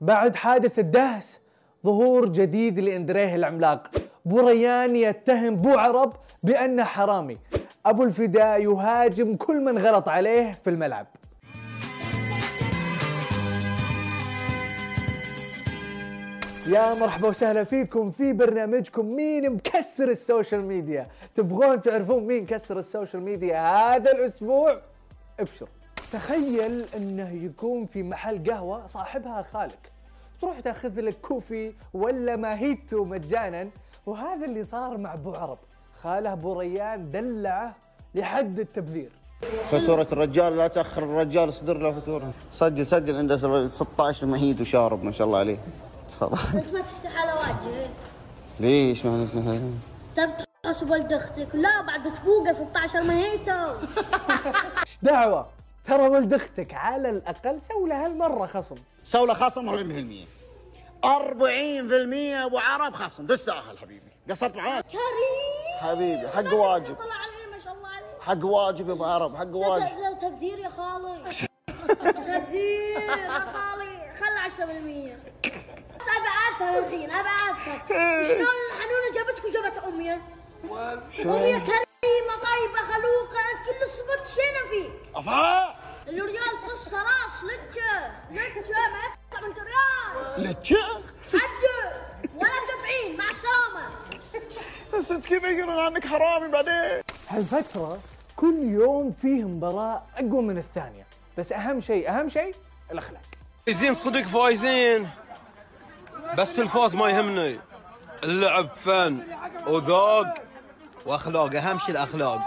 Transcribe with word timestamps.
بعد 0.00 0.36
حادث 0.36 0.78
الدهس 0.78 1.40
ظهور 1.84 2.28
جديد 2.28 2.78
لإندريه 2.80 3.34
العملاق. 3.34 3.90
بوريان 4.24 4.96
يتهم 4.96 5.56
بو 5.56 5.78
عرب 5.78 6.12
بأنه 6.42 6.84
حرامي. 6.84 7.38
أبو 7.86 8.04
الفداء 8.04 8.62
يهاجم 8.62 9.36
كل 9.36 9.60
من 9.60 9.78
غلط 9.78 10.08
عليه 10.08 10.52
في 10.64 10.70
الملعب. 10.70 11.06
يا 16.66 16.94
مرحبا 16.94 17.28
وسهلا 17.28 17.64
فيكم 17.64 18.10
في 18.10 18.32
برنامجكم 18.32 19.14
مين 19.14 19.50
مكسر 19.50 20.08
ال 20.08 20.16
social 20.16 20.64
media. 20.64 21.06
تبغون 21.34 21.80
تعرفون 21.80 22.26
مين 22.26 22.46
كسر 22.46 22.78
ال 22.78 22.84
social 22.84 23.22
media 23.22 23.60
هذا 23.60 24.12
الأسبوع؟ 24.12 24.80
ابشر. 25.40 25.68
تخيل 26.12 26.84
إنه 26.96 27.30
يكون 27.44 27.86
في 27.86 28.02
محل 28.02 28.50
قهوة 28.50 28.86
صاحبها 28.86 29.46
خالك. 29.52 29.92
تروح 30.40 30.60
تأخذ 30.60 31.00
لك 31.00 31.20
كوفي 31.20 31.72
ولا 31.94 32.36
ماهيتو 32.36 33.04
مجانا 33.04 33.68
وهذا 34.06 34.44
اللي 34.44 34.64
صار 34.64 34.98
مع 34.98 35.14
أبو 35.14 35.34
عرب. 35.34 35.58
خاله 36.02 36.32
أبو 36.32 36.60
ريان 36.60 37.10
دلعه 37.10 37.76
لحد 38.14 38.58
التبذير. 38.58 39.10
فاتورة 39.70 40.06
الرجال 40.12 40.56
لا 40.56 40.68
تأخر 40.68 41.02
الرجال 41.02 41.54
صدر 41.54 41.78
له 41.78 41.92
فاتورة. 41.92 42.32
سجل 42.50 42.86
سجل 42.86 43.16
عنده 43.16 43.68
16 43.68 44.26
مهيد 44.26 44.60
وشارب 44.60 45.04
ما 45.04 45.12
شاء 45.12 45.26
الله 45.26 45.38
عليه. 45.38 45.58
تفضل. 46.08 46.58
انت 46.58 46.74
ما 46.74 46.80
تستحى 46.80 47.18
على 47.18 47.32
وجهك 47.32 47.90
ليش 48.60 49.06
ما 49.06 49.26
تبي 50.16 50.44
تحسب 50.62 50.90
ولد 50.90 51.12
أختك. 51.12 51.54
لا 51.54 51.82
بعد 51.86 52.08
بتفوقه 52.08 52.52
16 52.52 53.02
مهيته 53.02 53.70
إيش 54.82 54.98
دعوة؟ 55.02 55.46
ترى 55.86 56.08
ولد 56.08 56.34
أختك 56.34 56.74
على 56.74 57.10
الأقل 57.10 57.62
سوي 57.62 57.88
له 57.88 58.04
هالمره 58.06 58.46
خصم. 58.46 58.76
سوله 59.04 59.34
خصم 59.34 59.68
40% 59.68 60.26
40% 61.04 61.06
أبو 62.46 62.58
عرب 62.58 62.94
خصم. 62.94 63.26
تستاهل 63.26 63.78
حبيبي. 63.78 64.10
قصرت 64.30 64.56
معاك؟ 64.56 64.84
كريم! 64.84 65.80
حبيبي 65.90 66.28
حق 66.28 66.54
واجب. 66.54 66.94
طلع 66.94 67.14
عليه 67.14 67.52
ما 67.56 67.58
شاء 67.64 67.72
الله 67.74 67.88
عليه 67.88 68.20
حق 68.20 68.44
واجب 68.44 68.88
يا 68.88 68.92
أبو 68.92 69.04
عرب 69.04 69.36
حق 69.36 69.54
واجب. 69.54 70.18
تبذير 70.22 70.58
يا 70.58 70.68
خالي. 70.68 71.22
تبذير 72.26 73.00
يا 73.00 73.38
خالي. 73.40 74.12
خل 74.20 74.50
10% 74.50 75.16
بس 75.96 76.06
ابى 76.08 76.28
افهم 76.56 76.84
الحين 76.84 77.10
ابى 77.10 77.28
افهم 77.50 77.80
شلون 78.24 78.56
الحنونة 78.70 79.08
جابتك 79.14 79.44
وجابت 79.44 79.78
أمي؟ 79.78 80.12
أمي 80.12 81.60
كريمة. 81.60 81.85
طيبه 82.36 82.80
خلوقه 82.92 83.38
انت 83.52 83.66
كل 83.66 83.82
الصفات 83.82 84.26
شينا 84.26 84.70
فيك. 84.70 84.92
أفا؟ 85.16 85.74
الرجال 86.08 86.60
ترص 86.66 86.94
راس 86.94 87.44
لجه 87.44 88.12
لجه 88.30 88.74
ما 88.92 88.98
يقطع 89.04 89.46
من 89.46 89.52
ريال 89.52 90.50
لتشا 90.50 91.02
حده 91.28 92.02
ولا 92.34 92.50
بدفعين 92.62 93.16
مع 93.18 93.24
السلامه 93.24 93.88
بس 94.94 95.10
أنت 95.10 95.26
كيف 95.26 95.42
يقولون 95.44 95.78
عنك 95.78 96.06
حرامي 96.06 96.48
بعدين؟ 96.48 97.02
هالفترة 97.28 98.00
كل 98.36 98.62
يوم 98.62 99.12
فيه 99.12 99.44
مباراة 99.44 100.02
أقوى 100.16 100.42
من 100.42 100.58
الثانية. 100.58 101.06
بس 101.38 101.52
أهم 101.52 101.80
شيء 101.80 102.10
أهم 102.10 102.28
شيء 102.28 102.54
الأخلاق. 102.90 103.22
فايزين 103.66 103.94
صدق 103.94 104.22
فايزين. 104.22 105.10
بس 106.38 106.58
الفوز 106.58 106.96
ما 106.96 107.10
يهمني. 107.10 107.60
اللعب 108.24 108.72
فن 108.72 109.26
وذوق. 109.66 110.26
وأخلاق 111.06 111.54
أهم 111.54 111.78
شيء 111.78 111.90
الأخلاق. 111.90 112.40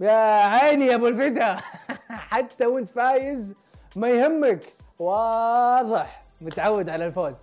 يا 0.00 0.46
عيني 0.46 0.86
يا 0.86 0.94
أبو 0.94 1.08
الفدا. 1.08 1.56
حتى 2.30 2.66
وأنت 2.66 2.90
فايز 2.90 3.54
ما 3.96 4.08
يهمك. 4.08 4.60
واضح. 4.98 6.22
متعود 6.40 6.88
على 6.88 7.06
الفوز. 7.06 7.34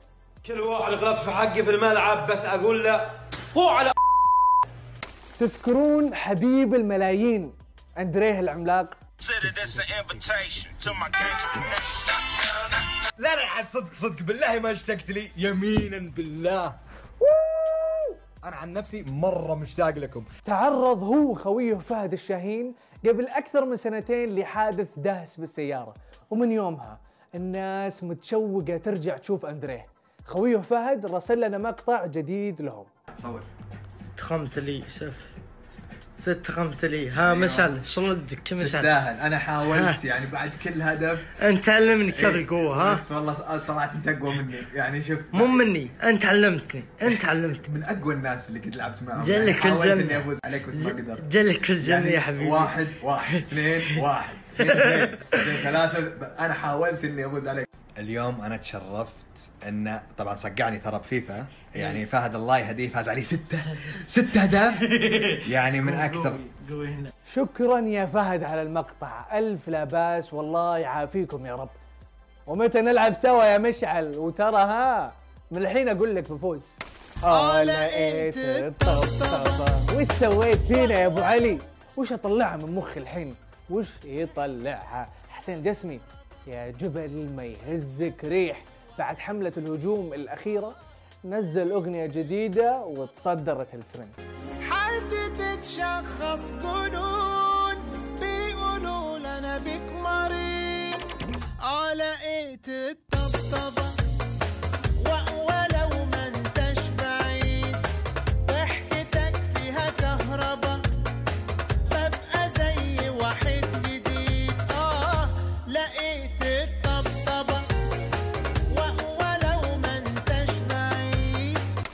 كل 0.46 0.60
واحد 0.62 0.94
غلط 0.94 1.18
في 1.18 1.32
حقي 1.32 1.64
في 1.64 1.70
الملعب 1.70 2.28
بس 2.32 2.46
أقول 2.46 2.84
له 2.84 3.12
هو 3.58 3.70
على 3.70 3.92
تذكرون 5.40 6.16
حبيب 6.16 6.74
الملايين 6.74 7.54
أندريه 7.98 8.40
العملاق. 8.40 8.90
لا 13.18 13.36
لا 13.36 13.46
عاد 13.46 13.68
صدق 13.74 13.94
صدق 13.94 14.22
بالله 14.24 14.60
ما 14.60 14.72
اشتقت 14.72 15.10
لي. 15.10 15.32
يمينا 15.38 16.00
بالله. 16.00 16.76
أنا 18.44 18.56
عن 18.56 18.74
نفسي 18.74 19.04
مرة 19.04 19.56
مشتاق 19.56 19.98
لكم. 19.98 20.24
تعرض 20.46 21.04
هو 21.04 21.32
وخويه 21.32 21.76
فهد 21.76 22.14
الشاهين 22.14 22.76
قبل 23.06 23.28
أكثر 23.28 23.66
من 23.66 23.76
سنتين 23.76 24.36
لحادث 24.36 24.88
دهس 24.98 25.38
بالسيارة 25.38 25.94
ومن 26.30 26.52
يومها 26.52 27.00
الناس 27.36 28.04
متشوقة 28.04 28.78
ترجع 28.78 29.18
تشوف 29.18 29.46
أندريه. 29.46 29.86
خويه 30.26 30.58
فهد 30.58 31.06
راسل 31.06 31.42
لنا 31.42 31.58
مقطع 31.58 32.06
جديد 32.06 32.62
لهم. 32.62 32.86
ست 33.98 34.20
خمسة 34.20 34.62
لي 34.62 34.84
شوف 35.00 35.33
ست 36.24 36.52
خمسة 36.52 36.88
لي. 36.88 37.10
ها 37.10 37.34
مشعل 37.34 37.80
شو 37.86 38.08
ردك 38.08 38.54
مشعل. 38.54 38.66
تستاهل. 38.66 39.20
أنا 39.20 39.38
حاولت. 39.38 40.06
يعني 40.06 40.26
بعد 40.26 40.52
كل 40.64 40.82
هدف. 40.82 41.20
أنت 41.42 41.70
علمني 41.70 42.12
كيف 42.12 42.26
القوة 42.26 42.92
ها؟ 42.92 42.94
بس 42.94 43.12
والله 43.12 43.34
طلعت 43.58 43.92
أنت 43.96 44.08
أقوى 44.08 44.36
مني. 44.36 44.58
يعني 44.74 45.02
شوف 45.02 45.20
مو 45.34 45.48
مني 45.48 45.90
أنت 46.04 46.26
علمتني 46.26 46.84
أنت 47.02 47.26
علمتني. 47.26 47.76
من 47.76 47.84
أقوى 47.88 48.14
الناس 48.14 48.50
اللي 48.50 48.60
قد 48.60 48.76
لعبت 48.76 49.04
معهم. 49.04 49.22
جلك 49.22 49.38
يعني 49.38 49.54
حاولت 49.54 49.92
الجنة. 49.92 50.02
إني 50.02 50.20
أفوز 50.20 50.38
عليك 50.46 50.68
بس 50.68 50.76
ما 50.76 50.90
قدرت. 50.90 51.22
جلك 51.32 51.70
الجنة 51.70 51.96
يعني 51.96 52.12
يا 52.12 52.20
حبيبي. 52.20 52.46
واحد 52.46 52.88
واحد 53.04 53.36
اثنين 53.36 53.82
واحد 54.00 54.36
اثنين 54.60 55.58
ثلاثة. 55.64 55.98
أنا 56.40 56.54
حاولت 56.54 57.04
إني 57.06 57.26
أفوز 57.26 57.48
عليك. 57.48 57.68
اليوم 57.98 58.42
أنا 58.42 58.58
تشرفت 58.58 59.14
ان 59.68 60.00
طبعا 60.18 60.36
صقعني 60.36 60.78
ترى 60.78 61.00
بفيفا. 61.00 61.46
يعني 61.76 62.06
فهد 62.06 62.36
الله 62.36 62.58
يهديه 62.58 62.90
فاز 62.90 63.10
علي 63.10 63.24
ستة. 63.24 63.64
ستة 64.08 64.44
أهداف. 64.44 64.82
يعني 65.48 65.82
من 65.82 65.94
أكثر 65.94 66.40
قوي 66.70 66.88
هنا. 66.88 67.10
شكرا 67.34 67.80
يا 67.80 68.06
فهد 68.06 68.44
على 68.44 68.62
المقطع. 68.62 69.38
ألف 69.38 69.68
لا 69.68 69.84
بأس 69.84 70.34
والله 70.34 70.78
يعافيكم 70.78 71.46
يا 71.46 71.56
رب. 71.56 71.70
ومتى 72.48 72.82
نلعب 72.82 73.14
سوا 73.14 73.44
يا 73.44 73.58
مشعل؟ 73.58 74.18
وترى 74.18 74.58
ها 74.58 75.14
من 75.52 75.58
الحين 75.58 75.90
أقول 75.90 76.16
لك 76.16 76.32
بفوز. 76.32 76.76
آه 77.24 77.64
لقيت 77.64 78.38
الطبطبة. 78.38 79.98
وش 79.98 80.08
سويت 80.20 80.58
فينا 80.58 81.00
يا 81.00 81.06
أبو 81.06 81.22
علي؟ 81.22 81.60
وش 81.98 82.14
أطلعها 82.14 82.58
من 82.58 82.76
مخي 82.76 83.00
الحين؟ 83.00 83.36
وش 83.70 83.90
يطلعها؟ 84.06 85.10
حسين 85.30 85.62
جسمي. 85.62 86.00
يا 86.48 86.70
جبل 86.70 87.30
ما 87.36 87.44
يهزك 87.46 88.24
ريح. 88.24 88.64
بعد 88.98 89.18
حملة 89.18 89.54
الهجوم 89.58 90.14
الأخيرة 90.14 90.76
نزل 91.26 91.72
أغنية 91.72 92.06
جديدة 92.06 92.86
وتصدرت 92.86 93.68
الترند 93.74 94.10
حالتي 94.70 95.30
تتشخص 95.30 96.52
جنون 96.52 97.76
بيقولوا 98.20 99.20
لنا 99.20 99.58
بيك 99.58 99.92
مريض. 99.92 101.02
آه 101.62 101.94
لقيت 101.94 102.70
الطبطبة. 102.70 103.93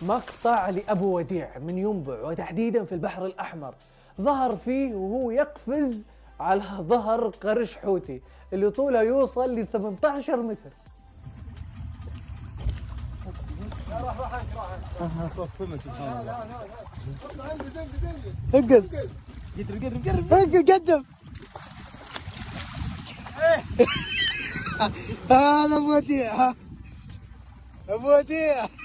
مقطع 0.10 0.70
لأبو 0.70 1.18
وديع 1.18 1.58
من 1.58 1.78
ينبع 1.78 2.22
وتحديدا 2.24 2.86
في 2.86 2.92
البحر 2.92 3.26
الأحمر. 3.26 3.74
ظهر 4.22 4.58
فيه 4.58 4.94
وهو 4.96 5.32
يقفز 5.32 6.06
على 6.40 6.64
ظهر 6.82 7.28
قرش 7.28 7.78
حوتي 7.78 8.22
اللي 8.54 8.70
طوله 8.70 9.02
يوصل 9.02 9.60
ل 9.60 9.68
18 9.68 10.42
متر. 10.42 10.70
انقز. 18.56 18.90
قدم 20.34 20.74
قدم. 20.74 21.04
هذا 25.30 25.78
أبو 25.78 25.96
وديع 25.96 26.54
أبو 27.90 28.18
وديع. 28.18 28.79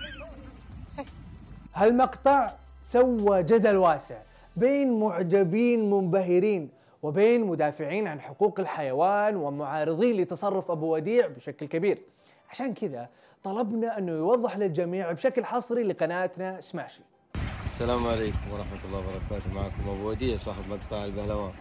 هالمقطع 1.75 2.53
سوى 2.82 3.43
جدل 3.43 3.76
واسع 3.76 4.19
بين 4.56 5.00
معجبين 5.00 5.91
منبهرين 5.91 6.69
وبين 7.03 7.44
مدافعين 7.44 8.09
عن 8.09 8.21
حقوق 8.21 8.61
الحيوان 8.61 9.37
ومعارضين 9.37 10.21
لتصرف 10.21 10.71
أبو 10.71 10.94
وديع 10.94 11.26
بشكل 11.26 11.67
كبير. 11.67 11.99
عشان 12.50 12.75
كذا 12.75 13.09
طلبنا 13.43 13.99
أنه 13.99 14.12
يوضح 14.12 14.56
للجميع 14.56 15.12
بشكل 15.12 15.44
حصري 15.44 15.82
لقناتنا 15.82 16.61
سماشي. 16.61 17.03
السلام 17.73 18.06
عليكم 18.06 18.38
ورحمة 18.53 18.85
الله 18.85 18.99
وبركاته. 18.99 19.55
معكم 19.55 19.99
أبو 19.99 20.11
وديع 20.11 20.37
صاحب 20.37 20.62
مقطع 20.70 21.05
البهلوان. 21.05 21.53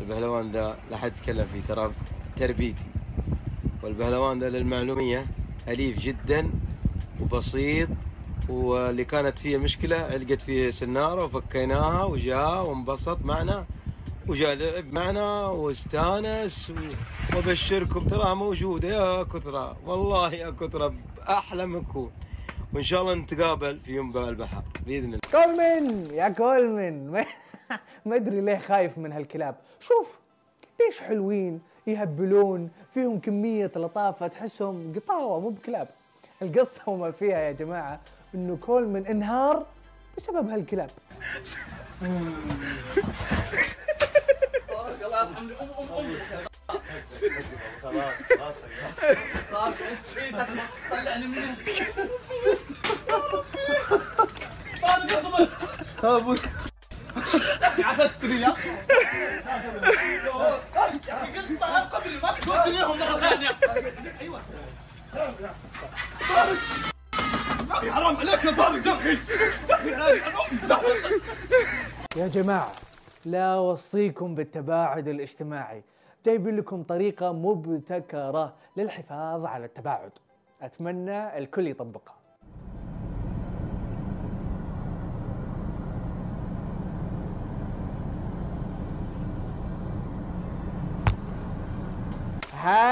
البهلوان 0.00 0.52
ده 0.52 0.74
لا 0.90 0.96
حد 0.96 1.12
يتكلم 1.12 1.46
فيه 1.46 1.74
ترى 1.74 1.92
تربيتي. 2.36 2.86
والبهلوان 3.82 4.38
ده 4.38 4.48
للمعلومية 4.48 5.26
أليف 5.68 5.98
جدا 5.98 6.50
وبسيط 7.20 7.88
واللي 8.48 9.04
كانت 9.04 9.38
فيه 9.38 9.56
مشكلة 9.56 9.96
علقت 9.96 10.42
فيه 10.42 10.70
سنارة 10.70 11.24
وفكيناها 11.24 12.04
وجاء 12.04 12.66
وانبسط 12.66 13.18
معنا 13.24 13.64
وجاء 14.28 14.54
لعب 14.54 14.92
معنا 14.92 15.46
واستانس 15.46 16.72
وأبشركم 17.36 18.00
تراها 18.08 18.34
موجوده 18.34 18.88
يا 18.88 19.22
كثرة 19.22 19.76
والله 19.86 20.34
يا 20.34 20.50
كثرة 20.50 20.94
أحلى 21.28 21.82
كون 21.92 22.10
وإن 22.74 22.82
شاء 22.82 23.02
الله 23.02 23.14
نتقابل 23.14 23.80
في 23.84 23.96
ينبع 23.96 24.28
البحر 24.28 24.62
بإذن 24.86 25.04
الله. 25.04 25.18
كولمن 25.32 26.10
يا 26.14 26.28
كولمن. 26.28 27.10
ما- 27.10 27.24
ما 28.06 28.16
أدري 28.16 28.40
ليه 28.40 28.58
خايف 28.58 28.98
من 28.98 29.12
هالكلاب. 29.12 29.54
شوف 29.80 30.16
قديش 30.80 31.00
حلوين 31.00 31.60
يهبلون 31.86 32.70
فيهم 32.94 33.20
كمية 33.20 33.72
لطافة 33.76 34.26
تحسهم 34.26 34.92
قطاوة 34.96 35.40
مو 35.40 35.48
بكلاب. 35.48 35.88
القصة 36.42 36.82
وما 36.86 37.10
فيها 37.10 37.38
يا 37.38 37.52
جماعة. 37.52 38.00
إنه 38.36 38.56
كولمن 38.56 39.06
إنهار 39.06 39.66
بسبب 40.16 40.50
هالكلاب. 40.50 40.90
يا 72.16 72.28
جماعة 72.28 72.72
لا 73.24 73.54
أوصيكم 73.54 74.34
بالتباعد 74.34 75.08
الاجتماعي. 75.08 75.82
جايبين 76.24 76.56
لكم 76.56 76.82
طريقة 76.82 77.32
مبتكرة 77.32 78.54
للحفاظ 78.76 79.44
على 79.44 79.64
التباعد. 79.64 80.12
أتمنى 80.62 81.38
الكل 81.38 81.66
يطبقها. 81.66 82.16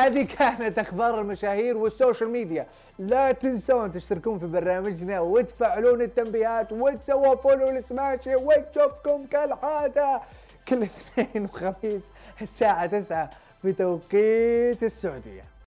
هذه 0.05 0.27
كانت 0.39 0.79
أخبار 0.79 1.21
المشاهير 1.21 1.77
وال 1.77 1.90
social 1.90 2.31
media. 2.31 2.67
لا 2.99 3.33
تنسون 3.33 3.93
تشتركون 3.93 4.39
في 4.39 4.47
برنامجنا 4.47 5.21
وتفعلون 5.21 6.03
التنبيهات 6.03 6.73
وتسووا 6.73 7.35
follow 7.35 7.71
لسماشي 7.71 8.37
ونشوفكم 8.37 9.27
كالعادة. 9.27 10.21
كل 10.69 10.83
اثنين 10.83 11.45
وخميس 11.45 12.03
الساعة 12.43 12.87
9 12.87 13.31
بتوقيت 13.65 14.83
السعودية. 14.83 15.54